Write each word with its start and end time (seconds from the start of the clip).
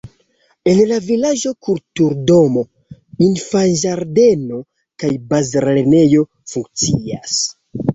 En 0.69 0.79
la 0.91 0.95
vilaĝo 1.09 1.53
kulturdomo, 1.67 2.65
infanĝardeno 3.29 4.65
kaj 5.05 5.15
bazlernejo 5.33 6.31
funkcias. 6.55 7.43